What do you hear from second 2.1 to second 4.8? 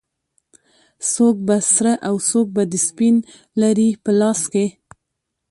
څوک به سپین لري په لاس کې